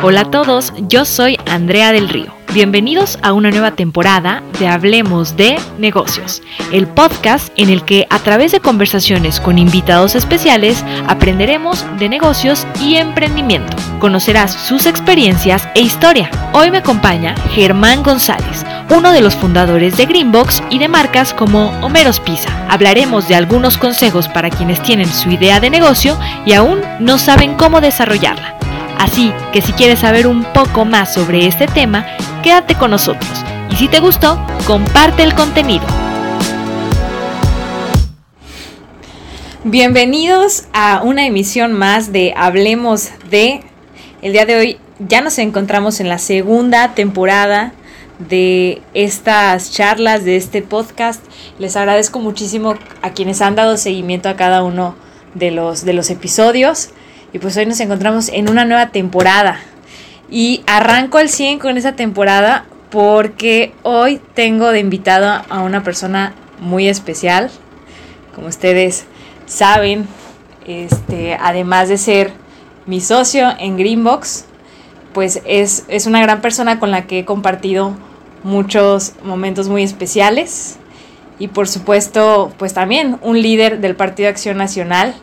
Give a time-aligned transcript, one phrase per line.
[0.00, 2.34] Hola a todos, yo soy Andrea del Río.
[2.54, 8.18] Bienvenidos a una nueva temporada de Hablemos de Negocios, el podcast en el que a
[8.18, 13.76] través de conversaciones con invitados especiales aprenderemos de negocios y emprendimiento.
[14.00, 16.30] Conocerás sus experiencias e historia.
[16.52, 21.70] Hoy me acompaña Germán González, uno de los fundadores de Greenbox y de marcas como
[21.80, 22.50] Homeros Pizza.
[22.68, 27.54] Hablaremos de algunos consejos para quienes tienen su idea de negocio y aún no saben
[27.54, 28.61] cómo desarrollarla.
[29.02, 32.06] Así que si quieres saber un poco más sobre este tema,
[32.44, 33.32] quédate con nosotros.
[33.68, 35.84] Y si te gustó, comparte el contenido.
[39.64, 43.62] Bienvenidos a una emisión más de Hablemos de...
[44.22, 47.72] El día de hoy ya nos encontramos en la segunda temporada
[48.20, 51.20] de estas charlas, de este podcast.
[51.58, 54.94] Les agradezco muchísimo a quienes han dado seguimiento a cada uno
[55.34, 56.90] de los, de los episodios.
[57.32, 59.58] Y pues hoy nos encontramos en una nueva temporada.
[60.30, 66.34] Y arranco al 100 con esa temporada porque hoy tengo de invitado a una persona
[66.60, 67.50] muy especial.
[68.34, 69.06] Como ustedes
[69.46, 70.06] saben,
[70.66, 72.32] este, además de ser
[72.86, 74.44] mi socio en Greenbox,
[75.14, 77.94] pues es, es una gran persona con la que he compartido
[78.42, 80.76] muchos momentos muy especiales.
[81.38, 85.14] Y por supuesto, pues también un líder del Partido Acción Nacional,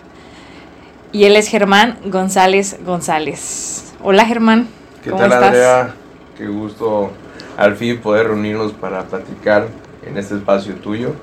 [1.12, 3.94] y él es Germán González González.
[4.02, 4.68] Hola Germán.
[5.04, 5.96] ¿Qué tal Andrea?
[6.38, 7.12] Qué gusto
[7.58, 9.68] al fin poder reunirnos para platicar
[10.06, 11.14] en este espacio tuyo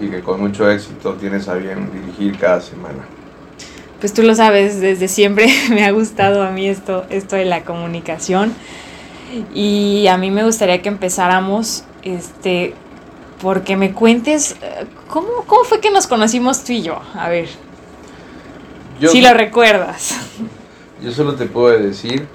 [0.00, 3.04] y que con mucho éxito tienes a bien dirigir cada semana.
[4.00, 7.64] Pues tú lo sabes, desde siempre me ha gustado a mí esto, esto de la
[7.64, 8.52] comunicación
[9.54, 12.74] y a mí me gustaría que empezáramos este
[13.40, 17.00] porque me cuentes eh, cómo, cómo fue que nos conocimos tú y yo.
[17.14, 17.48] A ver,
[19.10, 20.16] si lo recuerdas.
[21.02, 22.26] Yo solo te puedo decir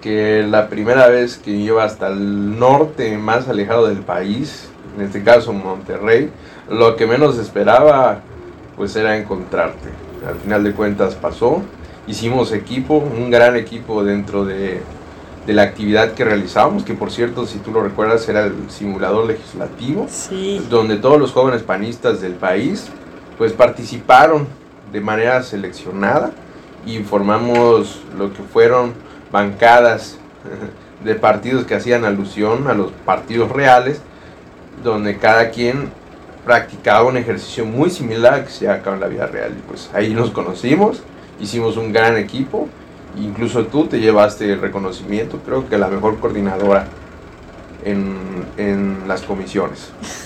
[0.00, 5.22] que la primera vez que iba hasta el norte más alejado del país, en este
[5.24, 6.30] caso Monterrey,
[6.70, 8.20] lo que menos esperaba
[8.76, 9.88] pues era encontrarte.
[10.26, 11.62] Al final de cuentas pasó,
[12.06, 14.82] hicimos equipo, un gran equipo dentro de,
[15.46, 19.26] de la actividad que realizábamos, que por cierto, si tú lo recuerdas, era el simulador
[19.26, 20.06] legislativo,
[20.70, 22.88] donde todos los jóvenes panistas del país
[23.38, 24.46] pues participaron
[24.92, 26.32] de manera seleccionada
[26.86, 28.92] y formamos lo que fueron
[29.32, 30.18] bancadas
[31.04, 34.00] de partidos que hacían alusión a los partidos reales,
[34.82, 35.90] donde cada quien
[36.44, 39.52] practicaba un ejercicio muy similar que se acaba en la vida real.
[39.56, 41.02] Y pues ahí nos conocimos,
[41.40, 42.68] hicimos un gran equipo,
[43.18, 46.86] incluso tú te llevaste el reconocimiento, creo que la mejor coordinadora
[47.84, 49.90] en, en las comisiones.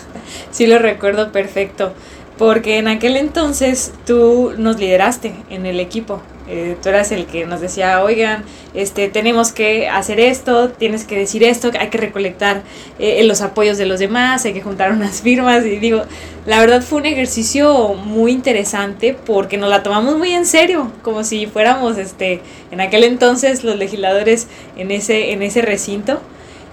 [0.50, 1.92] Sí, lo recuerdo perfecto
[2.38, 6.22] porque en aquel entonces tú nos lideraste en el equipo.
[6.50, 11.18] Eh, tú eras el que nos decía, oigan, este, tenemos que hacer esto, tienes que
[11.18, 12.62] decir esto, hay que recolectar
[12.98, 15.66] eh, los apoyos de los demás, hay que juntar unas firmas.
[15.66, 16.04] Y digo,
[16.46, 21.22] la verdad fue un ejercicio muy interesante porque nos la tomamos muy en serio, como
[21.24, 26.20] si fuéramos este, en aquel entonces los legisladores en ese, en ese recinto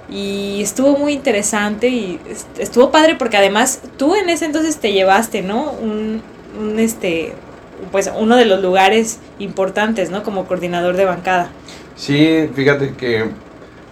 [0.10, 2.20] y estuvo muy interesante y
[2.58, 5.72] estuvo padre porque además tú en ese entonces te llevaste, ¿no?
[5.72, 6.22] Un,
[6.60, 7.34] un, este,
[7.92, 10.24] pues uno de los lugares importantes, ¿no?
[10.24, 11.50] Como coordinador de bancada.
[11.96, 13.26] Sí, fíjate que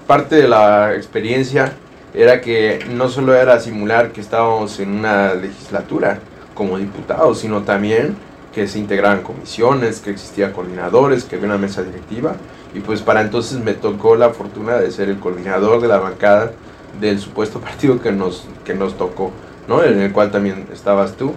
[0.05, 1.73] parte de la experiencia
[2.13, 6.19] era que no solo era simular que estábamos en una legislatura
[6.53, 8.15] como diputados, sino también
[8.53, 12.35] que se integraban comisiones, que existían coordinadores, que había una mesa directiva
[12.73, 16.51] y pues para entonces me tocó la fortuna de ser el coordinador de la bancada
[16.99, 19.31] del supuesto partido que nos, que nos tocó,
[19.67, 19.83] ¿no?
[19.83, 21.33] En el cual también estabas tú.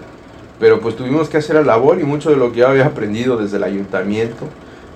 [0.59, 3.37] Pero pues tuvimos que hacer la labor y mucho de lo que yo había aprendido
[3.37, 4.45] desde el ayuntamiento,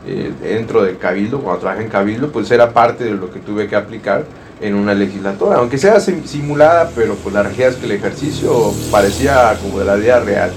[0.07, 3.67] eh, dentro de Cabildo, cuando trabajé en Cabildo, pues era parte de lo que tuve
[3.67, 4.25] que aplicar
[4.59, 9.55] en una legislatura, aunque sea simulada, pero pues la realidad es que el ejercicio parecía
[9.61, 10.51] como de la vida real.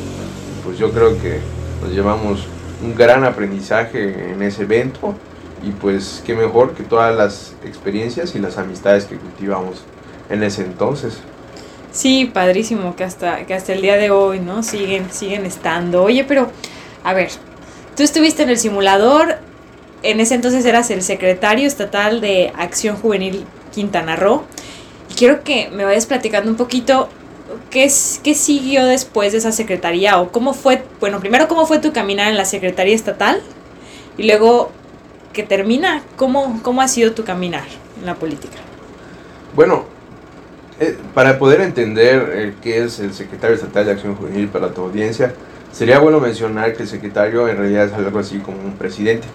[0.64, 1.40] Pues yo creo que
[1.82, 2.46] nos llevamos
[2.82, 5.14] un gran aprendizaje en ese evento
[5.64, 9.82] y pues qué mejor que todas las experiencias y las amistades que cultivamos
[10.28, 11.18] en ese entonces.
[11.90, 14.62] Sí, padrísimo que hasta, que hasta el día de hoy, ¿no?
[14.62, 16.02] Siguen, siguen estando.
[16.02, 16.50] Oye, pero,
[17.04, 17.30] a ver,
[17.96, 19.38] tú estuviste en el simulador,
[20.02, 24.42] en ese entonces eras el secretario estatal de Acción Juvenil Quintana Roo.
[25.10, 27.08] Y quiero que me vayas platicando un poquito
[27.70, 27.90] qué,
[28.22, 32.28] qué siguió después de esa secretaría o cómo fue, bueno, primero cómo fue tu caminar
[32.28, 33.40] en la secretaría estatal
[34.18, 34.72] y luego
[35.34, 37.64] que termina, ¿cómo, cómo ha sido tu caminar
[38.00, 38.56] en la política?
[39.54, 39.84] Bueno,
[40.80, 44.80] eh, para poder entender eh, qué es el secretario estatal de Acción Juvenil para tu
[44.80, 45.34] audiencia,
[45.72, 49.26] sería bueno mencionar que el secretario en realidad es algo así como un presidente.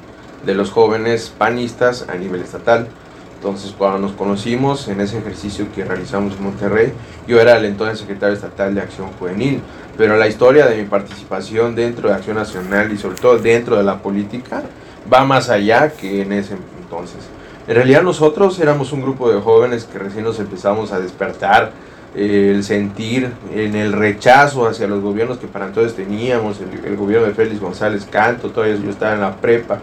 [0.46, 2.88] de los jóvenes panistas a nivel estatal.
[3.36, 6.94] Entonces, cuando nos conocimos en ese ejercicio que realizamos en Monterrey,
[7.28, 9.62] yo era el entonces secretario estatal de Acción Juvenil,
[9.98, 13.84] pero la historia de mi participación dentro de Acción Nacional y sobre todo dentro de
[13.84, 14.64] la política
[15.12, 17.20] va más allá que en ese entonces.
[17.68, 21.72] En realidad nosotros éramos un grupo de jóvenes que recién nos empezamos a despertar,
[22.16, 27.28] eh, el sentir en el rechazo hacia los gobiernos que para entonces teníamos, el, gobierno
[27.28, 29.80] de Félix González Canto, todavía yo estaba en la prepa,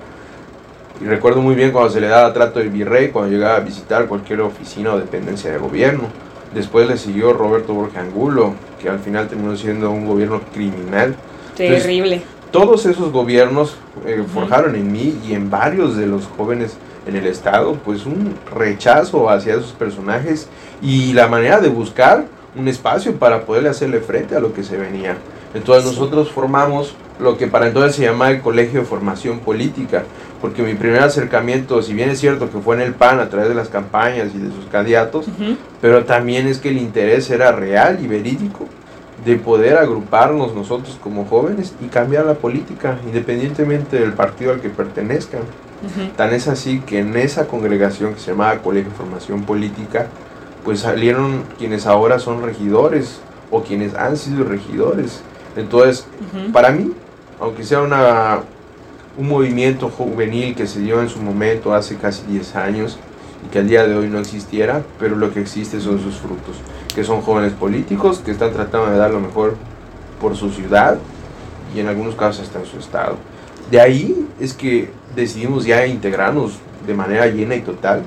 [1.01, 4.07] y recuerdo muy bien cuando se le daba trato del virrey, cuando llegaba a visitar
[4.07, 6.05] cualquier oficina o dependencia de gobierno.
[6.55, 11.15] Después le siguió Roberto Borja Angulo, que al final terminó siendo un gobierno criminal.
[11.55, 12.23] Terrible.
[12.51, 13.77] Todos esos gobiernos
[14.07, 16.77] eh, forjaron en mí y en varios de los jóvenes
[17.07, 20.49] en el Estado, pues un rechazo hacia esos personajes
[20.83, 22.25] y la manera de buscar
[22.57, 25.17] un espacio para poderle hacerle frente a lo que se venía.
[25.55, 30.05] Entonces nosotros formamos lo que para entonces se llamaba el Colegio de Formación Política,
[30.41, 33.49] porque mi primer acercamiento, si bien es cierto que fue en el PAN a través
[33.49, 35.27] de las campañas y de sus candidatos,
[35.81, 38.67] pero también es que el interés era real y verídico
[39.25, 44.69] de poder agruparnos nosotros como jóvenes y cambiar la política, independientemente del partido al que
[44.69, 45.43] pertenezcan.
[46.17, 50.07] Tan es así que en esa congregación que se llamaba Colegio de Formación Política,
[50.65, 53.21] pues salieron quienes ahora son regidores
[53.51, 55.21] o quienes han sido regidores.
[55.57, 56.07] Entonces,
[56.53, 56.93] para mí,
[57.41, 58.41] aunque sea una,
[59.17, 62.99] un movimiento juvenil que se dio en su momento hace casi 10 años
[63.47, 66.57] y que al día de hoy no existiera, pero lo que existe son sus frutos,
[66.97, 69.55] que son jóvenes políticos que están tratando de dar lo mejor
[70.19, 70.97] por su ciudad
[71.75, 73.19] y en algunos casos hasta en su estado.
[73.71, 76.55] De ahí es que decidimos ya integrarnos
[76.87, 78.03] de manera llena y total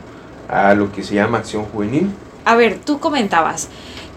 [0.47, 2.09] a lo que se llama acción juvenil.
[2.45, 3.69] A ver, tú comentabas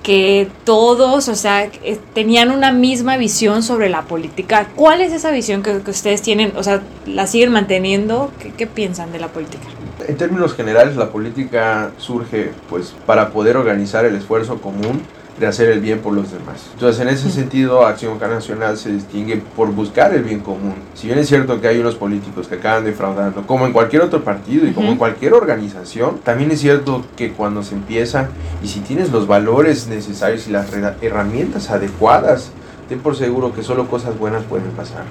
[0.02, 4.68] que todos, o sea, eh, tenían una misma visión sobre la política.
[4.74, 6.54] ¿Cuál es esa visión que, ustedes tienen?
[6.56, 8.32] O sea, ¿la siguen manteniendo?
[8.40, 9.68] ¿Qué, ¿Qué, piensan de la política?
[10.08, 15.02] En términos generales, la política surge pues para poder organizar el esfuerzo común
[15.38, 16.70] de hacer el bien por los demás.
[16.74, 20.74] Entonces, en ese sentido, Acción Nacional se distingue por buscar el bien común.
[20.94, 24.22] Si bien es cierto que hay unos políticos que acaban defraudando, como en cualquier otro
[24.22, 28.28] partido y como en cualquier organización, también es cierto que cuando se empieza
[28.62, 30.68] y si tienes los valores necesarios y las
[31.00, 32.50] herramientas adecuadas,
[32.88, 35.04] ten por seguro que solo cosas buenas pueden pasar.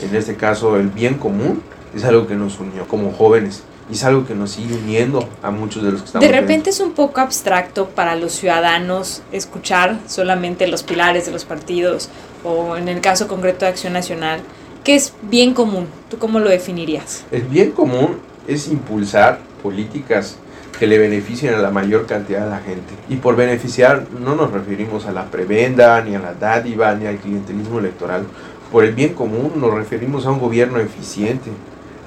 [0.00, 1.62] En este caso, el bien común
[1.94, 5.50] es algo que nos unió como jóvenes y es algo que nos sigue uniendo a
[5.50, 6.26] muchos de los que estamos.
[6.26, 11.44] De repente es un poco abstracto para los ciudadanos escuchar solamente los pilares de los
[11.44, 12.08] partidos
[12.44, 14.40] o en el caso concreto de Acción Nacional.
[14.82, 15.86] ¿Qué es bien común?
[16.10, 17.24] ¿Tú cómo lo definirías?
[17.30, 20.36] El bien común es impulsar políticas
[20.78, 22.94] que le beneficien a la mayor cantidad de la gente.
[23.08, 27.16] Y por beneficiar no nos referimos a la prebenda, ni a la dádiva, ni al
[27.18, 28.26] clientelismo electoral.
[28.72, 31.50] Por el bien común nos referimos a un gobierno eficiente,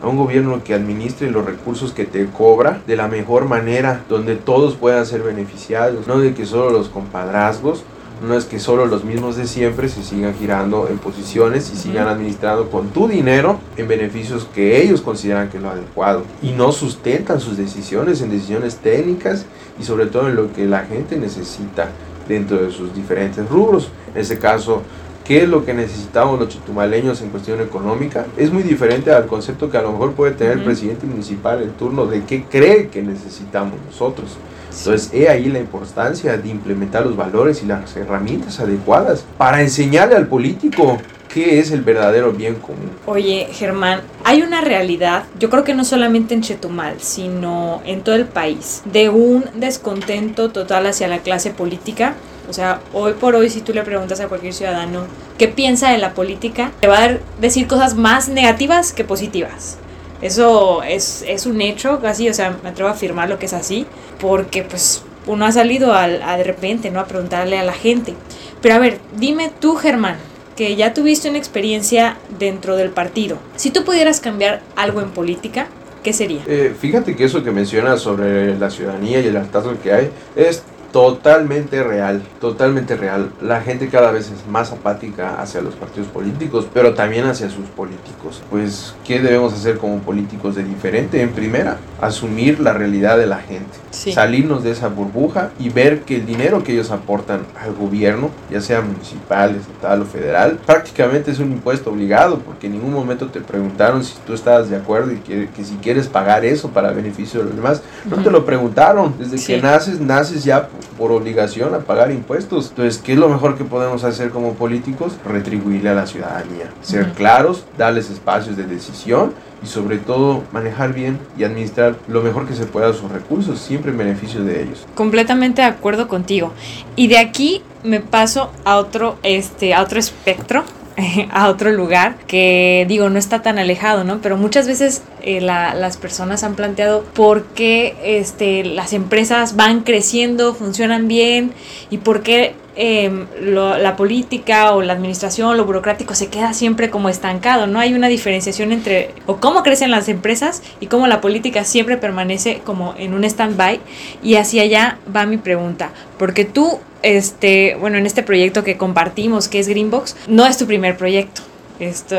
[0.01, 4.35] a un gobierno que administre los recursos que te cobra de la mejor manera, donde
[4.35, 7.83] todos puedan ser beneficiados, no de que solo los compadrazgos,
[8.25, 12.07] no es que solo los mismos de siempre se sigan girando en posiciones y sigan
[12.07, 16.23] administrando con tu dinero en beneficios que ellos consideran que es lo adecuado.
[16.41, 19.45] Y no sustentan sus decisiones en decisiones técnicas
[19.79, 21.89] y sobre todo en lo que la gente necesita
[22.27, 23.89] dentro de sus diferentes rubros.
[24.13, 24.81] En este caso,
[25.27, 29.69] qué es lo que necesitamos los chitumaleños en cuestión económica, es muy diferente al concepto
[29.69, 33.01] que a lo mejor puede tener el presidente municipal el turno de qué cree que
[33.01, 34.37] necesitamos nosotros.
[34.69, 40.15] Entonces, he ahí la importancia de implementar los valores y las herramientas adecuadas para enseñarle
[40.15, 40.97] al político
[41.33, 42.91] qué es el verdadero bien común.
[43.05, 48.15] Oye, Germán, hay una realidad, yo creo que no solamente en Chetumal, sino en todo
[48.15, 52.15] el país, de un descontento total hacia la clase política
[52.49, 55.05] o sea, hoy por hoy si tú le preguntas a cualquier ciudadano
[55.37, 59.77] qué piensa de la política, te va a decir cosas más negativas que positivas.
[60.21, 63.53] Eso es, es un hecho casi, o sea, me atrevo a afirmar lo que es
[63.53, 63.85] así,
[64.19, 66.99] porque pues uno ha salido a, de repente, ¿no?
[66.99, 68.15] A preguntarle a la gente.
[68.61, 70.15] Pero a ver, dime tú, Germán,
[70.55, 73.37] que ya tuviste una experiencia dentro del partido.
[73.55, 75.67] Si tú pudieras cambiar algo en política,
[76.01, 76.41] ¿qué sería?
[76.47, 80.63] Eh, fíjate que eso que mencionas sobre la ciudadanía y el hartazgo que hay es
[80.91, 83.31] totalmente real, totalmente real.
[83.41, 87.65] La gente cada vez es más apática hacia los partidos políticos, pero también hacia sus
[87.67, 88.41] políticos.
[88.49, 91.21] Pues, ¿qué debemos hacer como políticos de diferente?
[91.21, 96.15] En primera, asumir la realidad de la gente, salirnos de esa burbuja y ver que
[96.15, 101.39] el dinero que ellos aportan al gobierno, ya sea municipal, estatal o federal, prácticamente es
[101.39, 105.17] un impuesto obligado, porque en ningún momento te preguntaron si tú estabas de acuerdo y
[105.17, 107.81] que, si quieres pagar eso para beneficio de los demás.
[108.05, 109.13] No te lo preguntaron.
[109.17, 112.69] Desde que naces, naces ya por obligación a pagar impuestos.
[112.69, 115.13] Entonces, ¿qué es lo mejor que podemos hacer como políticos?
[115.25, 121.19] Retribuirle a la ciudadanía, ser claros, darles espacios de decisión y sobre todo manejar bien
[121.37, 124.85] y administrar lo mejor que se pueda sus recursos, siempre en beneficio de ellos.
[124.95, 126.51] Completamente de acuerdo contigo.
[126.95, 130.63] Y de aquí me paso a otro, este, a otro espectro
[131.31, 134.19] a otro lugar que digo no está tan alejado, ¿no?
[134.21, 140.55] Pero muchas veces eh, las personas han planteado por qué este, las empresas van creciendo,
[140.55, 141.51] funcionan bien
[141.91, 147.09] y por qué em, la política o la administración, lo burocrático se queda siempre como
[147.09, 147.79] estancado, ¿no?
[147.79, 152.61] Hay una diferenciación entre o cómo crecen las empresas y cómo la política siempre permanece
[152.63, 153.79] como en un stand-by
[154.23, 159.47] y hacia allá va mi pregunta, porque tú este, bueno, en este proyecto que compartimos,
[159.47, 161.41] que es Greenbox, no es tu primer proyecto.
[161.79, 162.15] Esto,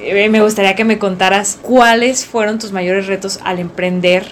[0.00, 4.26] eh, me gustaría que me contaras cuáles fueron tus mayores retos al emprender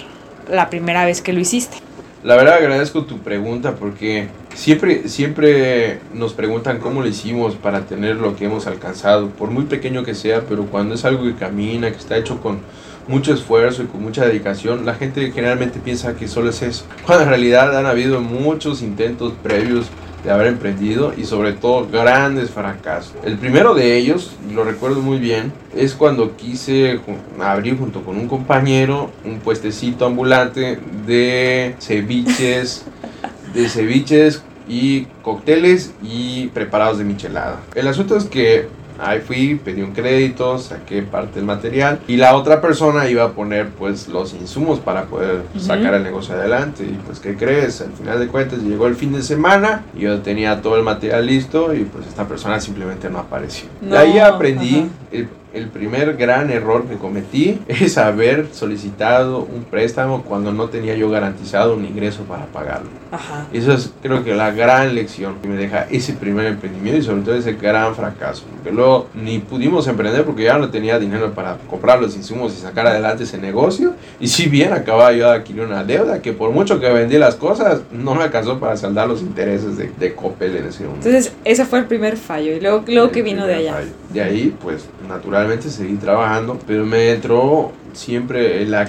[0.51, 1.79] la primera vez que lo hiciste.
[2.23, 8.17] La verdad agradezco tu pregunta porque siempre, siempre nos preguntan cómo lo hicimos para tener
[8.17, 11.91] lo que hemos alcanzado, por muy pequeño que sea, pero cuando es algo que camina,
[11.91, 12.61] que está hecho con
[13.09, 16.85] mucho esfuerzo y con mucha dedicación, la gente generalmente piensa que solo es eso.
[17.07, 19.87] Cuando en realidad han habido muchos intentos previos
[20.25, 23.15] de haber emprendido y sobre todo grandes fracasos.
[23.23, 27.01] El primero de ellos, lo recuerdo muy bien, es cuando quise
[27.41, 32.87] abrir junto con un compañero un puestecito ambulante de ceviches,
[33.55, 37.61] de ceviches y cócteles y preparados de michelada.
[37.77, 42.37] El asunto es que Ahí fui, pedí un crédito, saqué parte del material y la
[42.37, 46.85] otra persona iba a poner pues los insumos para poder sacar el negocio adelante.
[46.85, 47.81] Y pues, ¿qué crees?
[47.81, 51.27] Al final de cuentas llegó el fin de semana, y yo tenía todo el material
[51.27, 53.69] listo y pues esta persona simplemente no apareció.
[53.81, 55.29] De ahí aprendí el
[55.69, 61.75] primer gran error que cometí es haber solicitado un préstamo cuando no tenía yo garantizado
[61.75, 62.91] un ingreso para pagarlo.
[63.11, 63.47] Ajá.
[63.53, 67.23] Eso es creo que la gran lección que me deja ese primer emprendimiento y sobre
[67.23, 68.45] todo ese gran fracaso.
[68.51, 72.61] Porque luego ni pudimos emprender porque ya no tenía dinero para comprar los insumos y
[72.61, 73.95] sacar adelante ese negocio.
[74.21, 77.37] Y si bien acababa yo de adquirir una deuda que por mucho que vendí las
[77.37, 81.09] cosas no me alcanzó para saldar los intereses de, de Coppel en ese momento.
[81.09, 83.77] Entonces ese fue el primer fallo y luego, luego que vino de allá.
[84.17, 88.89] De ahí pues natural seguí trabajando, pero me entró siempre la,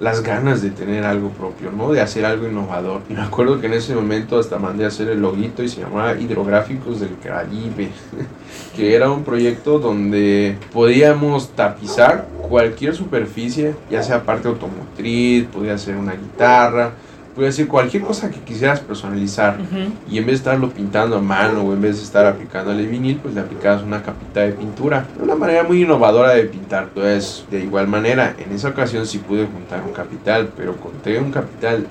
[0.00, 1.92] las ganas de tener algo propio, ¿no?
[1.92, 3.02] De hacer algo innovador.
[3.08, 5.80] Y me acuerdo que en ese momento hasta mandé a hacer el loguito y se
[5.80, 7.90] llamaba Hidrográficos del Caribe,
[8.74, 15.94] que era un proyecto donde podíamos tapizar cualquier superficie, ya sea parte automotriz, podía ser
[15.94, 16.94] una guitarra,
[17.36, 19.58] Puede decir cualquier cosa que quisieras personalizar
[20.10, 23.18] y en vez de estarlo pintando a mano o en vez de estar aplicándole vinil,
[23.22, 25.06] pues le aplicabas una capita de pintura.
[25.22, 26.84] Una manera muy innovadora de pintar.
[26.84, 31.30] Entonces, de igual manera, en esa ocasión sí pude juntar un capital, pero conté un
[31.30, 31.86] capital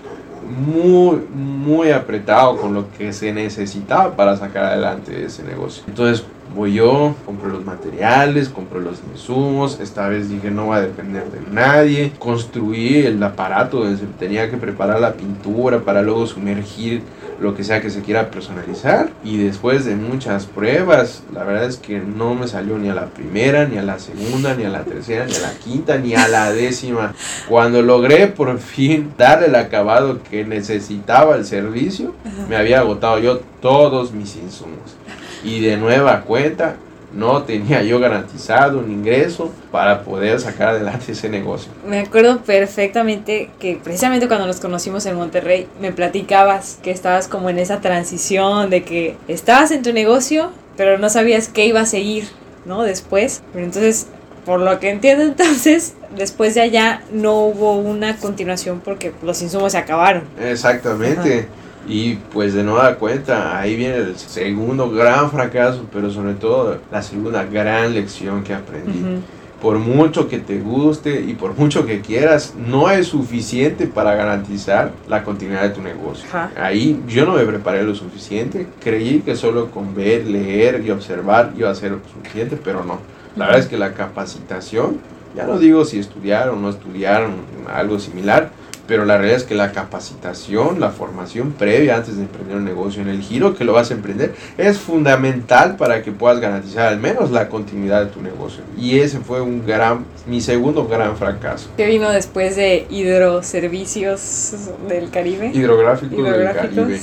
[0.45, 5.83] muy, muy apretado con lo que se necesitaba para sacar adelante ese negocio.
[5.87, 6.25] Entonces,
[6.55, 11.29] voy yo, compro los materiales, compro los insumos, esta vez dije no va a depender
[11.31, 17.01] de nadie, construí el aparato donde se tenía que preparar la pintura para luego sumergir
[17.39, 21.77] lo que sea que se quiera personalizar y después de muchas pruebas, la verdad es
[21.77, 24.83] que no me salió ni a la primera, ni a la segunda, ni a la
[24.83, 27.13] tercera, ni a la quinta, ni a la décima.
[27.49, 32.13] Cuando logré por fin darle el acabado que necesitaba el servicio,
[32.49, 34.95] me había agotado yo todos mis insumos
[35.43, 36.77] y de nueva cuenta
[37.15, 41.71] no tenía yo garantizado un ingreso para poder sacar adelante ese negocio.
[41.87, 47.49] Me acuerdo perfectamente que precisamente cuando nos conocimos en Monterrey me platicabas que estabas como
[47.49, 51.85] en esa transición de que estabas en tu negocio pero no sabías qué iba a
[51.85, 52.27] seguir,
[52.65, 52.83] ¿no?
[52.83, 53.41] Después.
[53.53, 54.07] Pero entonces,
[54.45, 59.73] por lo que entiendo entonces, después de allá no hubo una continuación porque los insumos
[59.73, 60.23] se acabaron.
[60.39, 61.47] Exactamente.
[61.87, 67.01] Y pues de nueva cuenta, ahí viene el segundo gran fracaso, pero sobre todo la
[67.01, 69.21] segunda gran lección que aprendí.
[69.61, 74.91] Por mucho que te guste y por mucho que quieras, no es suficiente para garantizar
[75.07, 76.27] la continuidad de tu negocio.
[76.59, 81.53] Ahí yo no me preparé lo suficiente, creí que solo con ver, leer y observar
[81.57, 82.99] iba a ser suficiente, pero no.
[83.35, 84.97] La verdad es que la capacitación,
[85.35, 87.27] ya no digo si estudiar o no estudiar
[87.73, 88.51] algo similar,
[88.87, 93.01] pero la realidad es que la capacitación, la formación previa antes de emprender un negocio,
[93.01, 96.99] en el giro que lo vas a emprender, es fundamental para que puedas garantizar al
[96.99, 98.63] menos la continuidad de tu negocio.
[98.77, 101.69] Y ese fue un gran, mi segundo gran fracaso.
[101.77, 105.51] ¿Qué vino después de hidroservicios del Caribe?
[105.53, 106.99] Hidrográficos, del Caribe.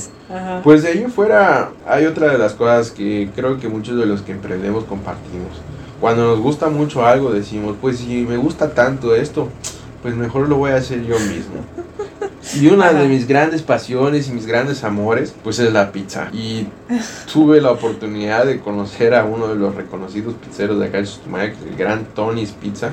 [0.63, 4.23] Pues de ahí fuera hay otra de las cosas que creo que muchos de los
[4.23, 5.61] que emprendemos compartimos.
[6.01, 9.49] Cuando nos gusta mucho algo decimos, pues si me gusta tanto esto,
[10.03, 11.65] pues mejor lo voy a hacer yo mismo.
[12.61, 16.29] Y una de mis grandes pasiones y mis grandes amores, pues es la pizza.
[16.33, 16.67] Y
[17.33, 21.55] tuve la oportunidad de conocer a uno de los reconocidos pizzeros de acá de Chetumal,
[21.69, 22.93] el gran Tony's Pizza.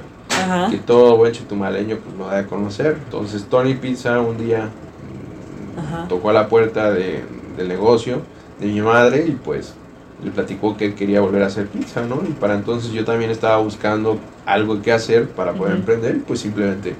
[0.70, 2.98] Que todo buen chetumaleño pues lo da de conocer.
[3.04, 7.24] Entonces Tony Pizza un día mm, tocó a la puerta de,
[7.58, 8.22] del negocio
[8.60, 9.74] de mi madre y pues
[10.23, 12.21] le platicó que él quería volver a hacer pizza, ¿no?
[12.27, 16.41] Y para entonces yo también estaba buscando algo que hacer para poder emprender y pues
[16.41, 16.95] simplemente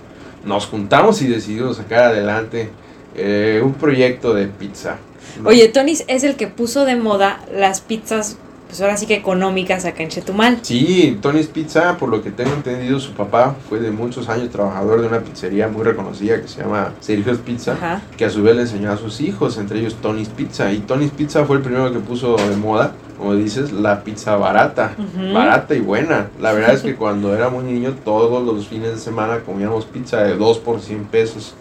[0.46, 2.70] nos juntamos y decidimos sacar adelante
[3.16, 4.98] eh, un proyecto de pizza.
[5.44, 8.38] Oye, Tony es el que puso de moda las pizzas
[8.70, 10.60] pues ahora sí que económicas acá en Chetumal.
[10.62, 15.02] Sí, Tony's Pizza, por lo que tengo entendido, su papá fue de muchos años trabajador
[15.02, 18.62] de una pizzería muy reconocida que se llama Sergio's Pizza, que a su vez le
[18.62, 20.72] enseñó a sus hijos, entre ellos Tony's Pizza.
[20.72, 24.94] Y Tony's Pizza fue el primero que puso de moda, como dices, la pizza barata,
[25.34, 26.30] barata y buena.
[26.40, 30.22] La verdad es que cuando era muy niño, todos los fines de semana comíamos pizza
[30.22, 31.56] de 2 por 100 pesos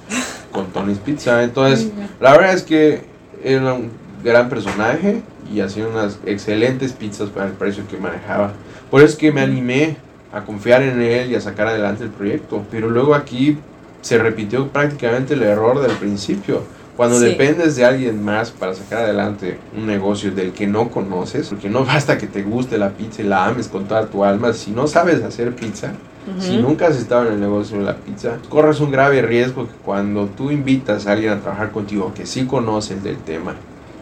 [0.52, 1.42] con Tony's Pizza.
[1.42, 3.02] Entonces, la verdad es que
[3.42, 5.22] era un gran personaje
[5.52, 8.52] y hacía unas excelentes pizzas para el precio que manejaba.
[8.90, 9.96] Por eso es que me animé
[10.32, 12.64] a confiar en él y a sacar adelante el proyecto.
[12.70, 13.58] Pero luego aquí
[14.00, 16.62] se repitió prácticamente el error del principio.
[16.96, 21.70] Cuando dependes de alguien más para sacar adelante un negocio del que no conoces, porque
[21.70, 24.72] no basta que te guste la pizza y la ames con toda tu alma, si
[24.72, 25.92] no sabes hacer pizza,
[26.38, 29.72] si nunca has estado en el negocio de la pizza, corres un grave riesgo que
[29.82, 33.54] cuando tú invitas a alguien a trabajar contigo que sí conoce del tema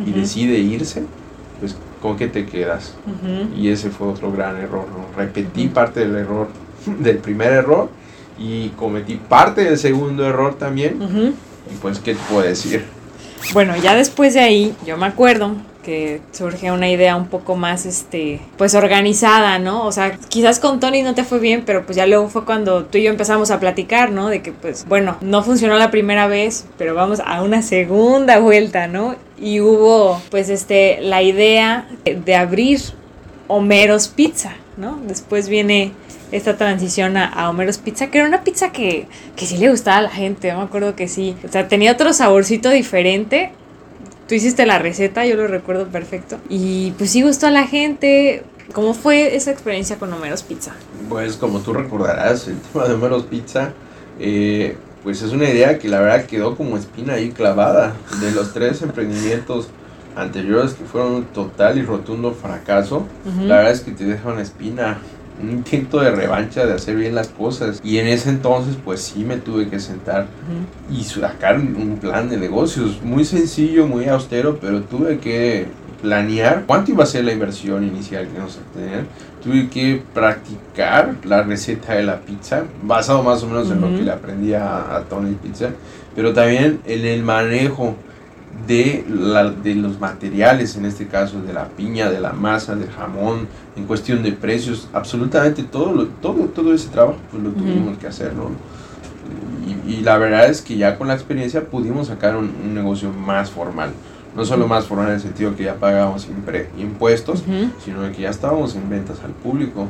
[0.05, 1.05] y decide irse,
[1.61, 2.95] pues con qué te quedas.
[3.57, 4.87] Y ese fue otro gran error.
[5.17, 6.49] Repetí parte del error,
[7.01, 7.89] del primer error,
[8.39, 11.35] y cometí parte del segundo error también.
[11.73, 12.85] Y pues, ¿qué te puedo decir?
[13.53, 15.53] Bueno, ya después de ahí, yo me acuerdo
[15.87, 19.87] que surge una idea un poco más, este, pues organizada, ¿no?
[19.87, 22.87] O sea, quizás con Tony no te fue bien, pero pues ya luego fue cuando
[22.87, 24.29] tú y yo empezamos a platicar, ¿no?
[24.29, 28.89] De que pues, bueno, no funcionó la primera vez, pero vamos a una segunda vuelta,
[28.89, 29.15] ¿no?
[29.39, 32.81] Y hubo, pues, este, la idea de abrir
[33.47, 34.99] Homeros Pizza, ¿no?
[35.07, 35.93] Después viene
[36.33, 40.03] esta transición a, Homeros Pizza, que era una pizza que, que sí le gustaba a
[40.03, 41.37] la gente, yo me acuerdo que sí.
[41.45, 43.53] O sea, tenía otro saborcito diferente,
[44.29, 46.39] Tú hiciste la receta, yo lo recuerdo perfecto.
[46.49, 48.45] Y pues sí gustó a la gente.
[48.73, 50.73] ¿Cómo fue esa experiencia con Homeros Pizza?
[51.09, 53.73] Pues como tú recordarás, el tema de Homeros Pizza,
[54.19, 57.95] eh, pues es una idea que la verdad quedó como espina ahí clavada.
[58.21, 59.69] De los tres emprendimientos
[60.17, 63.07] anteriores que fueron un total y rotundo fracaso,
[63.43, 64.99] la verdad es que te deja una espina
[65.43, 67.81] un intento de revancha de hacer bien las cosas.
[67.85, 70.27] Y en ese entonces, pues sí me tuve que sentar
[70.91, 75.67] y sacar un plan de negocios muy sencillo, muy austero, pero tuve que
[76.03, 79.05] planear cuánto iba a ser la inversión inicial que íbamos a tener.
[79.43, 84.03] Tuve que practicar la receta de la pizza, basado más o menos en lo que
[84.03, 85.71] le aprendí a, a Tony Pizza,
[86.15, 87.95] pero también en el manejo
[88.67, 92.91] de, la, de los materiales, en este caso de la piña, de la masa, del
[92.91, 98.07] jamón, en cuestión de precios, absolutamente todo, todo, todo ese trabajo pues lo tuvimos que
[98.07, 98.51] hacer, ¿no?
[99.87, 103.91] Y, la verdad es que ya con la experiencia pudimos sacar un, negocio más formal.
[104.35, 106.29] No solo más formal en el sentido que ya pagábamos
[106.79, 107.43] impuestos,
[107.85, 109.89] sino que ya estábamos en ventas al público.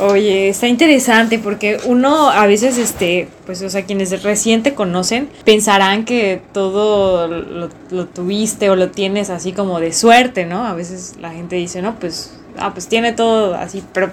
[0.00, 5.28] Oye, está interesante porque uno a veces, este, pues, o sea, quienes recién te conocen
[5.44, 10.64] pensarán que todo lo, tuviste o lo tienes así como de suerte, ¿no?
[10.64, 14.12] A veces la gente dice, no, pues, ah, pues tiene todo así, pero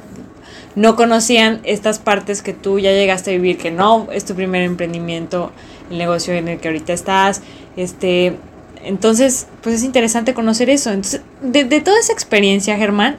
[0.73, 4.63] no conocían estas partes que tú ya llegaste a vivir, que no es tu primer
[4.63, 5.51] emprendimiento,
[5.91, 7.43] el negocio en el que ahorita estás,
[7.77, 8.35] este,
[8.83, 10.91] entonces, pues es interesante conocer eso.
[10.91, 13.17] Entonces, de, de toda esa experiencia, Germán,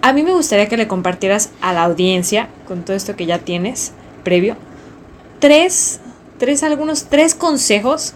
[0.00, 3.38] a mí me gustaría que le compartieras a la audiencia, con todo esto que ya
[3.38, 3.92] tienes
[4.24, 4.56] previo,
[5.38, 6.00] tres,
[6.38, 8.14] tres algunos, tres consejos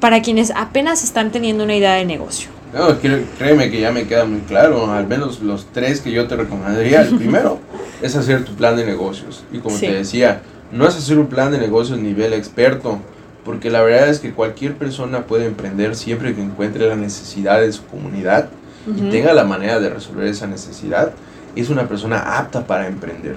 [0.00, 2.50] para quienes apenas están teniendo una idea de negocio.
[2.72, 6.34] No, créeme que ya me queda muy claro, al menos los tres que yo te
[6.34, 7.02] recomendaría.
[7.02, 7.60] El primero
[8.02, 9.44] es hacer tu plan de negocios.
[9.52, 12.98] Y como te decía, no es hacer un plan de negocios nivel experto,
[13.44, 17.72] porque la verdad es que cualquier persona puede emprender siempre que encuentre la necesidad de
[17.72, 18.48] su comunidad
[18.86, 21.12] y tenga la manera de resolver esa necesidad,
[21.56, 23.36] es una persona apta para emprender.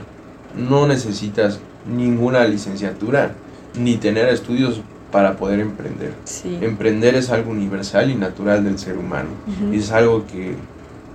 [0.55, 3.31] No necesitas ninguna licenciatura
[3.79, 4.81] ni tener estudios
[5.11, 6.13] para poder emprender.
[6.61, 9.29] Emprender es algo universal y natural del ser humano.
[9.71, 10.55] Es algo que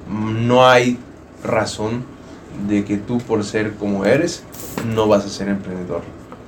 [0.09, 0.99] no hay
[1.45, 2.05] razón
[2.69, 4.45] de que tú por ser como eres
[4.95, 6.03] no vas a ser emprendedor.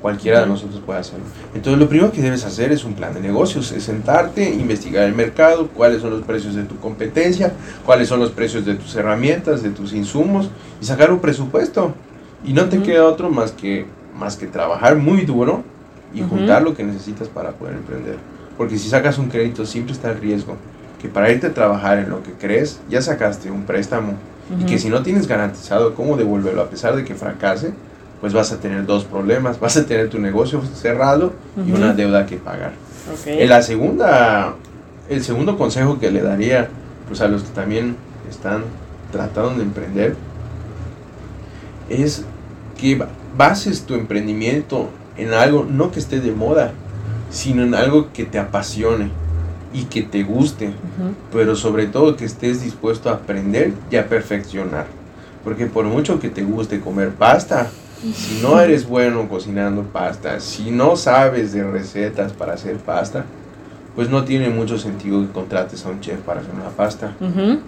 [0.05, 1.25] Cualquiera de nosotros puede hacerlo.
[1.55, 5.15] Entonces lo primero que debes hacer es un plan de negocios, es sentarte, investigar el
[5.15, 7.55] mercado, cuáles son los precios de tu competencia,
[7.87, 11.95] cuáles son los precios de tus herramientas, de tus insumos y sacar un presupuesto.
[12.45, 15.65] Y no te queda otro más que, más que trabajar muy duro
[16.13, 18.17] y juntar lo que necesitas para poder emprender.
[18.59, 20.59] Porque si sacas un crédito siempre está el riesgo
[21.01, 24.13] que para irte a trabajar en lo que crees ya sacaste un préstamo
[24.61, 27.73] y que si no tienes garantizado cómo devolverlo a pesar de que fracase,
[28.25, 29.61] pues vas a tener dos problemas.
[29.61, 32.73] Vas a tener tu negocio cerrado y una deuda que pagar.
[33.27, 34.55] En la segunda,
[35.11, 36.71] el segundo consejo que le daría
[37.07, 38.65] pues a los que también están
[39.13, 40.17] tratando de emprender
[41.91, 42.25] es
[42.81, 42.99] que
[43.37, 46.73] bases tu emprendimiento en algo no que esté de moda,
[47.29, 49.11] sino en algo que te apasione
[49.75, 50.73] y que te guste,
[51.31, 54.87] pero sobre todo que estés dispuesto a aprender y a perfeccionar.
[55.45, 57.69] Porque por mucho que te guste comer pasta,
[58.13, 63.25] si no eres bueno cocinando pasta, si no sabes de recetas para hacer pasta,
[63.95, 67.13] pues no tiene mucho sentido que contrates a un chef para hacer una pasta.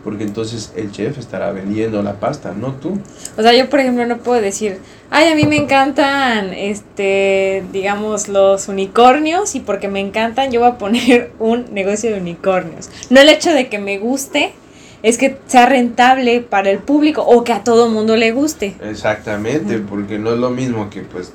[0.02, 2.98] Porque entonces el chef estará vendiendo la pasta, no tú.
[3.36, 4.78] O sea, yo por ejemplo no puedo decir,
[5.10, 10.70] ay, a mí me encantan, este, digamos, los unicornios y porque me encantan yo voy
[10.70, 12.90] a poner un negocio de unicornios.
[13.08, 14.52] No el hecho de que me guste,
[15.06, 18.74] es que sea rentable para el público o que a todo mundo le guste.
[18.82, 21.32] Exactamente, porque no es lo mismo que pues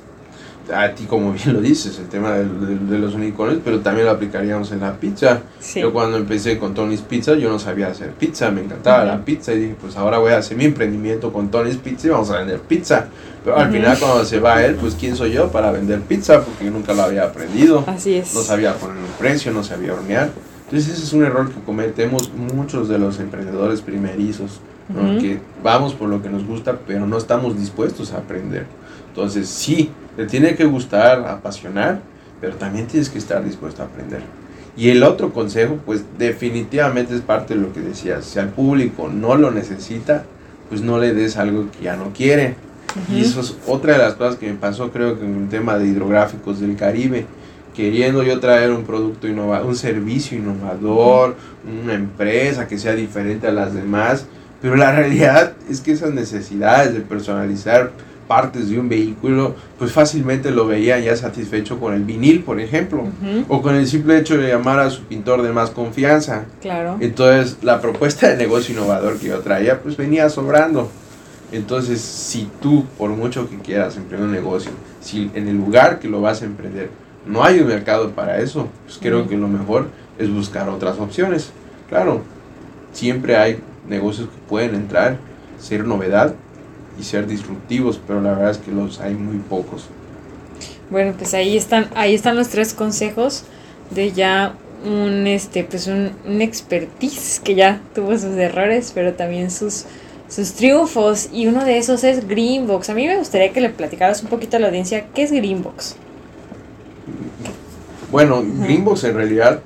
[0.70, 4.72] a ti como bien lo dices, el tema de, los unicornios, pero también lo aplicaríamos
[4.72, 5.40] en la pizza.
[5.74, 9.54] Yo cuando empecé con Tony's Pizza, yo no sabía hacer pizza, me encantaba la pizza
[9.54, 12.38] y dije, pues ahora voy a hacer mi emprendimiento con Tony's Pizza y vamos a
[12.38, 13.06] vender pizza.
[13.42, 16.66] Pero al final cuando se va él, pues quién soy yo para vender pizza, porque
[16.66, 17.84] yo nunca lo había aprendido.
[17.86, 18.34] Así es.
[18.34, 20.28] No sabía poner un precio, no sabía hornear.
[20.72, 24.58] Entonces ese es un error que cometemos muchos de los emprendedores primerizos,
[25.20, 28.64] que vamos por lo que nos gusta, pero no estamos dispuestos a aprender.
[29.08, 32.00] Entonces sí, te tiene que gustar, apasionar,
[32.40, 34.22] pero también tienes que estar dispuesto a aprender.
[34.74, 38.24] Y el otro consejo, pues definitivamente es parte de lo que decías.
[38.24, 40.24] Si al público no lo necesita,
[40.70, 42.54] pues no le des algo que ya no quiere.
[43.14, 45.76] Y eso es otra de las cosas que me pasó, creo que en un tema
[45.76, 47.26] de hidrográficos del Caribe.
[47.74, 51.36] Queriendo yo traer un producto innovador, un servicio innovador,
[51.84, 54.26] una empresa que sea diferente a las demás.
[54.60, 57.92] Pero la realidad es que esas necesidades de personalizar
[58.32, 63.04] partes de un vehículo, pues fácilmente lo veían ya satisfecho con el vinil, por ejemplo,
[63.48, 66.44] o con el simple hecho de llamar a su pintor de más confianza.
[66.62, 66.96] Claro.
[67.00, 70.88] Entonces, la propuesta de negocio innovador que yo traía, pues venía sobrando.
[71.52, 74.70] Entonces, si tú, por mucho que quieras emprender un negocio,
[75.02, 76.88] si en el lugar que lo vas a emprender
[77.26, 81.50] no hay un mercado para eso, pues creo que lo mejor es buscar otras opciones.
[81.88, 82.22] Claro,
[82.92, 83.58] siempre hay
[83.88, 85.18] negocios que pueden entrar,
[85.58, 86.34] ser novedad,
[86.98, 89.86] y ser disruptivos, pero la verdad es que los hay muy pocos.
[90.90, 93.44] Bueno, pues ahí están, ahí están los tres consejos
[93.90, 94.54] de ya
[94.84, 99.86] un este pues un, un expertise que ya tuvo sus errores, pero también sus
[100.28, 102.88] sus triunfos y uno de esos es Greenbox.
[102.90, 105.96] A mí me gustaría que le platicaras un poquito a la audiencia qué es Greenbox.
[108.12, 109.60] Bueno, Greenbox en realidad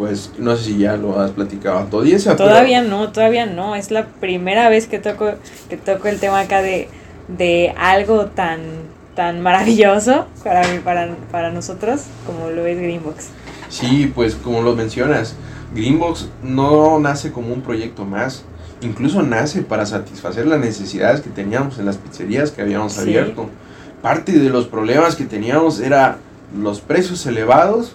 [0.00, 2.34] pues no sé si ya lo has platicado a tu audiencia.
[2.34, 3.76] Todavía no, todavía no.
[3.76, 5.32] Es la primera vez que toco,
[5.68, 6.88] que toco el tema acá de,
[7.28, 8.60] de algo tan,
[9.14, 13.28] tan maravilloso para, mí, para, para nosotros como lo es Greenbox.
[13.68, 15.36] Sí, pues como lo mencionas,
[15.74, 18.42] Greenbox no nace como un proyecto más,
[18.80, 23.50] incluso nace para satisfacer las necesidades que teníamos en las pizzerías que habíamos abierto.
[24.00, 26.16] Parte de los problemas que teníamos era
[26.56, 27.92] los precios elevados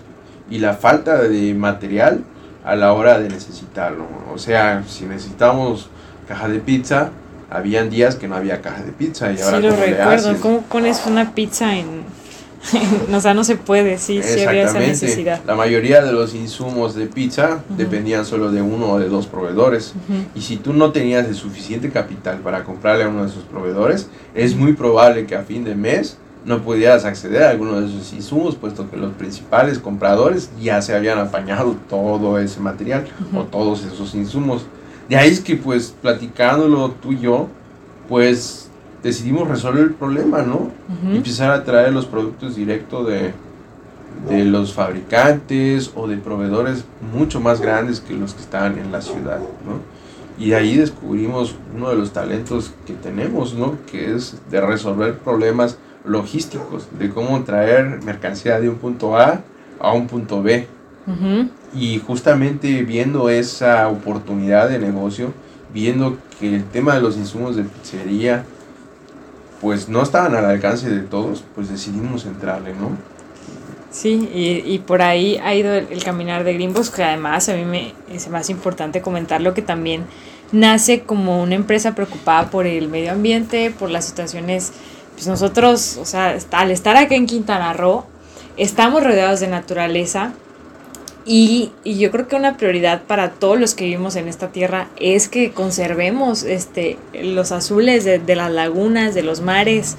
[0.49, 2.23] y la falta de material
[2.63, 4.07] a la hora de necesitarlo.
[4.33, 5.89] O sea, si necesitamos
[6.27, 7.11] caja de pizza,
[7.49, 10.37] habían días que no había caja de pizza y ahora sí, lo recuerdo.
[10.41, 12.03] ¿Cómo pones una pizza en,
[13.13, 15.41] o sea, no se puede, sí, sí había esa necesidad.
[15.45, 19.93] La mayoría de los insumos de pizza dependían solo de uno o de dos proveedores.
[20.33, 24.09] Y si tú no tenías el suficiente capital para comprarle a uno de esos proveedores,
[24.33, 28.13] es muy probable que a fin de mes no pudieras acceder a alguno de esos
[28.13, 33.83] insumos, puesto que los principales compradores ya se habían apañado todo ese material o todos
[33.83, 34.65] esos insumos.
[35.09, 37.47] De ahí es que pues platicándolo tú y yo,
[38.07, 38.69] pues
[39.01, 40.71] decidimos resolver el problema, ¿no?
[41.11, 43.33] Empezar a traer los productos directos de,
[44.29, 49.01] de los fabricantes o de proveedores mucho más grandes que los que estaban en la
[49.01, 49.95] ciudad, ¿no?
[50.37, 53.77] Y ahí descubrimos uno de los talentos que tenemos, ¿no?
[53.89, 59.41] Que es de resolver problemas logísticos, de cómo traer mercancía de un punto A
[59.79, 60.67] a un punto B.
[61.75, 65.33] Y justamente viendo esa oportunidad de negocio,
[65.73, 68.43] viendo que el tema de los insumos de pizzería,
[69.61, 72.91] pues no estaban al alcance de todos, pues decidimos entrarle, ¿no?
[73.91, 77.93] Sí, y, por ahí ha ido el, caminar de Grimbos, que además a mí me
[78.11, 80.03] es más importante comentarlo que también
[80.51, 84.73] nace como una empresa preocupada por el medio ambiente, por las situaciones
[85.15, 88.05] pues nosotros, o sea, al estar aquí en Quintana Roo,
[88.57, 90.33] estamos rodeados de naturaleza
[91.25, 95.27] Y, yo creo que una prioridad para todos los que vivimos en esta tierra es
[95.27, 99.97] que conservemos este, los azules de, de las lagunas, de los mares.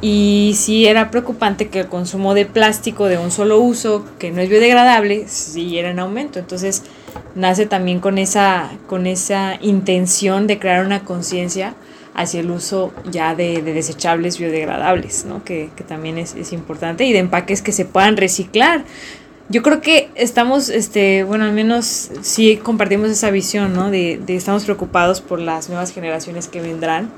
[0.00, 4.40] Y sí era preocupante que el consumo de plástico de un solo uso, que no
[4.40, 6.40] es biodegradable, siguiera en aumento.
[6.40, 6.82] Entonces
[7.36, 11.74] nace también con esa, con esa intención de crear una conciencia
[12.18, 15.44] hacia el uso ya de, desechables biodegradables, ¿no?
[15.44, 18.84] que, que también es, es, importante, y de empaques que se puedan reciclar.
[19.48, 23.90] Yo creo que estamos, este, bueno, al menos sí compartimos esa visión, ¿no?
[23.90, 27.10] De, de estamos preocupados por las nuevas generaciones que vendrán.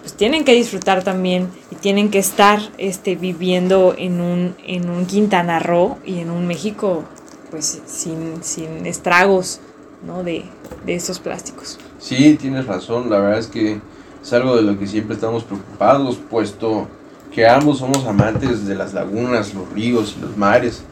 [0.00, 5.06] Pues tienen que disfrutar también y tienen que estar este, viviendo en un, en un
[5.06, 7.04] Quintana Roo y en un México
[7.50, 9.60] pues sin, sin estragos
[10.04, 10.22] ¿no?
[10.24, 10.44] de,
[10.84, 11.78] de estos plásticos.
[11.98, 13.80] Sí, tienes razón, la verdad es que
[14.26, 16.88] es algo de lo que siempre estamos preocupados, puesto
[17.32, 20.82] que ambos somos amantes de las lagunas, los ríos y los mares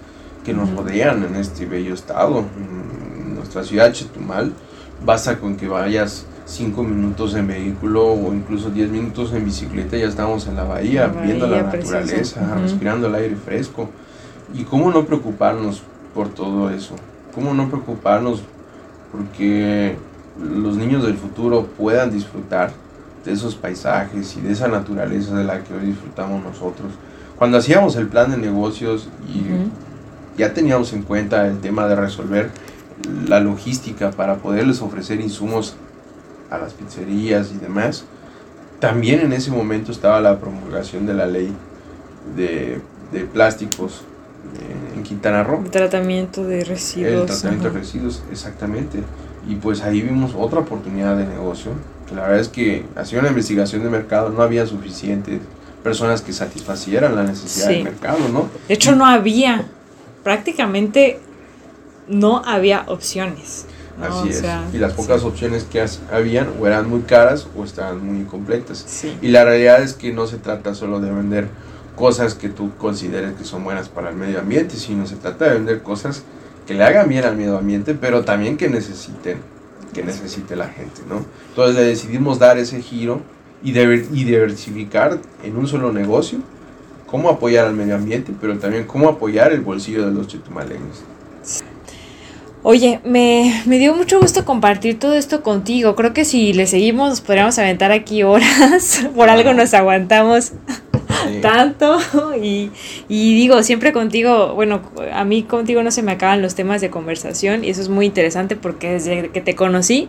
[0.44, 2.44] que nos rodean en este bello estado.
[2.56, 4.52] En nuestra ciudad Chetumal
[5.04, 10.06] basta con que vayas 5 minutos en vehículo o incluso 10 minutos en bicicleta, ya
[10.06, 13.88] estamos en la bahía, viendo la naturaleza, respirando el aire fresco.
[14.54, 15.82] ¿Y cómo no preocuparnos
[16.14, 16.94] por todo eso?
[17.34, 18.42] ¿Cómo no preocuparnos
[19.10, 19.96] porque
[20.40, 22.83] los niños del futuro puedan disfrutar
[23.24, 26.92] de esos paisajes y de esa naturaleza de la que hoy disfrutamos nosotros.
[27.36, 32.50] Cuando hacíamos el plan de negocios y ya teníamos en cuenta el tema de resolver
[33.26, 35.74] la logística para poderles ofrecer insumos
[36.50, 38.04] a las pizzerías y demás,
[38.78, 41.52] también en ese momento estaba la promulgación de la ley
[42.36, 42.80] de,
[43.12, 44.02] de plásticos
[44.94, 45.62] en Quintana Roo.
[45.64, 47.12] El tratamiento de residuos.
[47.12, 49.02] El tratamiento de residuos, exactamente.
[49.48, 51.72] Y pues ahí vimos otra oportunidad de negocio
[52.14, 55.40] la verdad es que hacía una investigación de mercado, no había suficientes
[55.82, 58.48] personas que satisfacieran la necesidad del mercado, ¿no?
[58.68, 59.66] De hecho, no había,
[60.22, 61.20] prácticamente
[62.08, 63.66] no había opciones.
[64.00, 64.42] Así es.
[64.72, 69.04] y las pocas opciones que habían o eran muy caras o estaban muy incompletas.
[69.22, 71.46] Y la realidad es que no se trata solo de vender
[71.94, 75.54] cosas que tú consideres que son buenas para el medio ambiente, sino se trata de
[75.54, 76.24] vender cosas
[76.66, 79.38] que le hagan bien al medio ambiente, pero también que necesiten
[79.94, 81.24] que necesite la gente, ¿no?
[81.48, 83.20] Entonces le decidimos dar ese giro
[83.62, 86.40] y, y diversificar en un solo negocio
[87.06, 91.04] cómo apoyar al medio ambiente, pero también cómo apoyar el bolsillo de los chetumaleños.
[92.64, 95.94] Oye, me, me, dio mucho gusto compartir todo esto contigo.
[95.96, 99.06] Creo que si le seguimos nos podríamos aventar aquí horas.
[99.14, 100.52] Por algo nos aguantamos
[101.40, 101.98] tanto.
[102.40, 102.70] Y,
[103.08, 106.90] y, digo, siempre contigo, bueno, a mí contigo no se me acaban los temas de
[106.90, 110.08] conversación y eso es muy interesante porque desde que te conocí,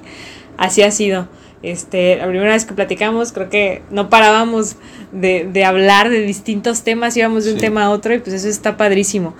[0.58, 1.28] así ha sido.
[1.62, 4.76] Este, la primera vez que platicamos, creo que no parábamos
[5.12, 8.48] de, de hablar de distintos temas, íbamos de un tema a otro y pues eso
[8.48, 9.34] está padrísimo.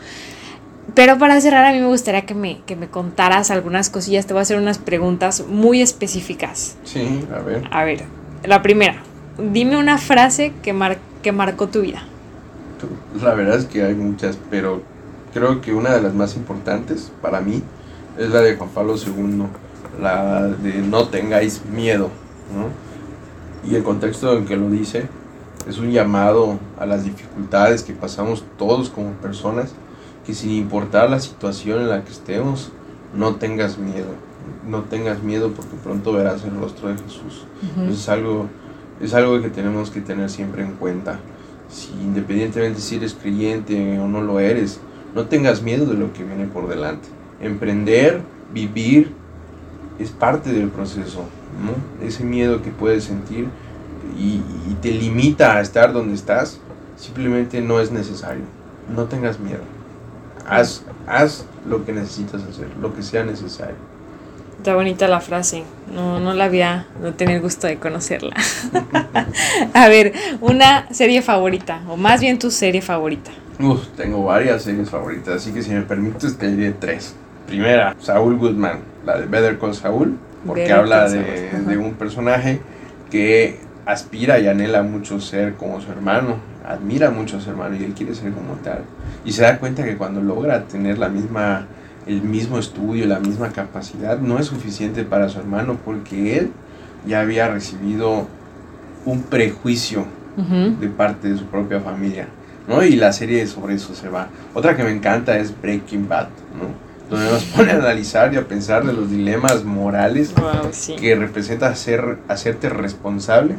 [0.96, 4.26] Pero para cerrar, a mí me gustaría que me, que me contaras algunas cosillas.
[4.28, 6.78] Te voy a hacer unas preguntas muy específicas.
[6.84, 7.64] Sí, a ver.
[7.70, 8.04] A ver,
[8.44, 9.04] la primera.
[9.38, 12.04] Dime una frase que, mar que marcó tu vida.
[13.20, 14.84] La verdad es que hay muchas, pero
[15.34, 17.64] creo que una de las más importantes para mí
[18.16, 19.48] es la de Juan Pablo II,
[20.00, 22.12] la de no tengáis miedo.
[22.54, 23.68] ¿no?
[23.68, 25.08] Y el contexto en que lo dice
[25.68, 29.74] es un llamado a las dificultades que pasamos todos como personas,
[30.28, 32.72] que sin importar la situación en la que estemos,
[33.16, 34.14] no tengas miedo.
[34.70, 37.48] No tengas miedo porque pronto verás el rostro de Jesús.
[37.90, 38.46] es algo
[39.02, 41.20] es algo que tenemos que tener siempre en cuenta.
[41.70, 44.80] Si independientemente si eres creyente o no lo eres,
[45.14, 47.08] no tengas miedo de lo que viene por delante.
[47.42, 48.22] Emprender,
[48.54, 49.12] vivir,
[50.00, 51.26] es parte del proceso.
[52.04, 53.48] Ese miedo que puedes sentir
[54.18, 56.60] y, y te limita a estar donde estás,
[56.98, 58.44] simplemente no es necesario.
[58.94, 59.64] No tengas miedo.
[60.48, 63.95] Haz, haz lo que necesitas hacer, lo que sea necesario.
[64.66, 65.64] Está bonita la frase.
[65.94, 68.36] No, no la había, no tenía el gusto de conocerla.
[69.76, 73.30] a ver, una serie favorita, o más bien tu serie favorita.
[73.60, 77.14] Uf, tengo varias series favoritas, así que si me permites te diré tres.
[77.46, 82.60] Primera, Saúl Goodman, la de Better Call Saul, porque habla de, de, un personaje
[83.12, 87.84] que aspira y anhela mucho ser como su hermano, admira mucho a su hermano y
[87.84, 88.80] él quiere ser como tal.
[89.26, 91.68] Y se da cuenta que cuando logra tener la misma
[92.06, 96.52] el mismo estudio, la misma capacidad, no es suficiente para su hermano porque él
[97.08, 98.28] ya había recibido
[99.06, 102.28] un prejuicio de parte de su propia familia,
[102.68, 102.84] ¿no?
[102.84, 104.28] Y la serie sobre eso se va.
[104.54, 106.28] Otra que me encanta es Breaking Bad,
[106.60, 106.86] ¿no?
[107.10, 110.34] Donde nos pone a analizar y a pensar de los dilemas morales
[111.00, 113.56] que representa hacer, hacerte responsable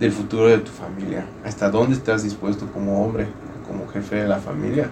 [0.00, 1.26] del futuro de tu familia.
[1.44, 3.28] Hasta dónde estás dispuesto como hombre,
[3.68, 4.88] como jefe de la familia,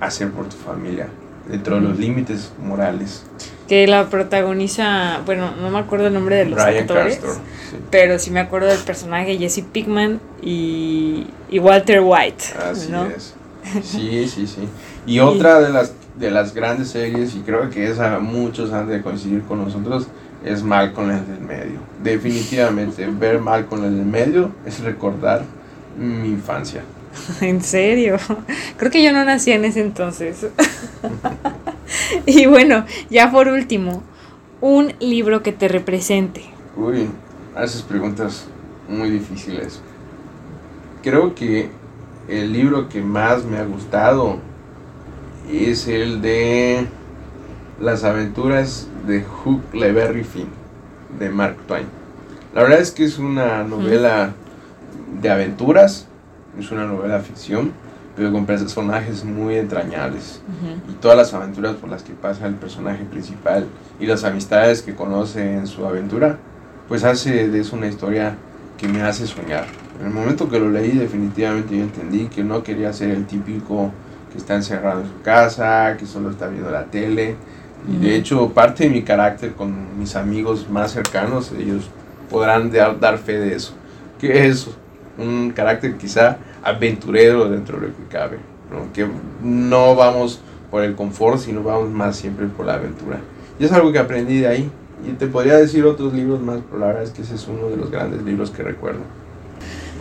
[0.00, 1.08] a hacer por tu familia
[1.50, 3.24] dentro de los límites morales.
[3.68, 7.20] Que la protagoniza, bueno, no me acuerdo el nombre de los actores,
[7.90, 12.44] pero sí me acuerdo del personaje Jesse Pickman y, Walter White.
[12.70, 13.34] Así es.
[13.82, 14.68] Sí, sí, sí.
[15.06, 19.00] Y otra de las de las grandes series, y creo que esa muchos han de
[19.02, 20.06] coincidir con nosotros,
[20.44, 21.80] es Malcolm el del medio.
[22.02, 25.42] Definitivamente, ver Malcolm el del medio es recordar
[25.98, 26.82] mi infancia.
[27.40, 28.16] ¿En serio?
[28.76, 30.46] Creo que yo no nací en ese entonces.
[32.26, 34.02] y bueno, ya por último,
[34.60, 36.44] un libro que te represente.
[36.76, 37.08] Uy,
[37.54, 38.46] haces preguntas
[38.88, 39.80] muy difíciles.
[41.02, 41.70] Creo que
[42.28, 44.38] el libro que más me ha gustado
[45.50, 46.86] es el de
[47.80, 50.48] Las aventuras de Huckleberry Finn,
[51.18, 51.86] de Mark Twain.
[52.54, 54.32] La verdad es que es una novela
[55.20, 56.06] de aventuras,
[56.58, 57.72] es una novela ficción,
[58.16, 60.42] pero con personajes muy entrañables.
[60.88, 63.66] Y todas las aventuras por las que pasa el personaje principal
[63.98, 66.38] y las amistades que conoce en su aventura,
[66.88, 68.36] pues hace de eso una historia
[68.76, 69.66] que me hace soñar.
[70.00, 73.92] En el momento que lo leí definitivamente yo entendí que no quería ser el típico
[74.32, 77.36] que está encerrado en su casa, que solo está viendo la tele.
[77.88, 81.88] Y de hecho parte de mi carácter con mis amigos más cercanos, ellos
[82.30, 83.74] podrán dar, fe de eso.
[84.18, 84.68] Que es
[85.20, 88.38] un carácter quizá aventurero dentro de lo que cabe.
[88.94, 89.06] Que
[89.42, 93.20] no vamos por el confort, sino vamos más siempre por la aventura.
[93.58, 94.70] Y es algo que aprendí de ahí.
[95.06, 97.68] Y te podría decir otros libros más, pero la verdad es que ese es uno
[97.68, 99.00] de los grandes libros que recuerdo.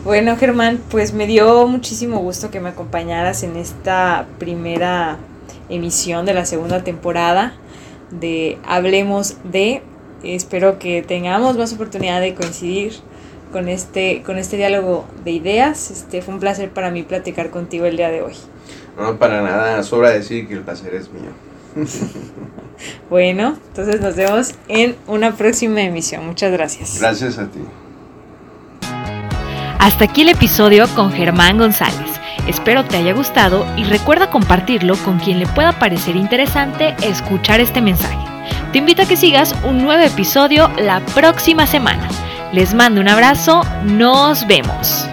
[0.04, 5.18] Bueno, Germán, pues me dio muchísimo gusto que me acompañaras en esta primera
[5.70, 7.54] emisión de la segunda temporada
[8.12, 9.82] de Hablemos de.
[10.24, 12.94] Espero que tengamos más oportunidad de coincidir
[13.52, 15.92] con este, con este diálogo de ideas.
[15.92, 18.34] Este fue un placer para mí platicar contigo el día de hoy.
[18.98, 21.32] No, para nada, sobra decir que el placer es mío.
[23.10, 26.26] bueno, entonces nos vemos en una próxima emisión.
[26.26, 27.00] Muchas gracias.
[27.00, 27.60] Gracias a ti.
[29.80, 32.20] Hasta aquí el episodio con Germán González.
[32.48, 37.82] Espero te haya gustado y recuerda compartirlo con quien le pueda parecer interesante escuchar este
[37.82, 38.18] mensaje.
[38.72, 42.10] Te invito a que sigas un nuevo episodio la próxima semana.
[42.52, 45.08] Les mando un abrazo, nos vemos.